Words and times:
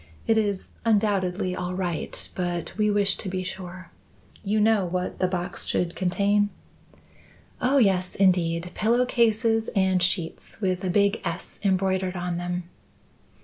It 0.25 0.35
is 0.35 0.73
undoubtedly 0.83 1.55
all 1.55 1.75
right, 1.75 2.27
but 2.33 2.75
we 2.75 2.89
wish 2.89 3.17
to 3.17 3.29
be 3.29 3.43
sure. 3.43 3.91
You 4.43 4.59
know 4.59 4.83
what 4.83 5.19
the 5.19 5.27
box 5.27 5.63
should 5.63 5.95
contain?" 5.95 6.49
"Oh, 7.61 7.77
yes, 7.77 8.15
indeed; 8.15 8.71
pillow 8.73 9.05
cases 9.05 9.69
and 9.75 10.01
sheets, 10.01 10.59
with 10.59 10.83
a 10.83 10.89
big 10.89 11.21
S 11.23 11.59
embroidered 11.63 12.15
on 12.15 12.37
them." 12.37 12.63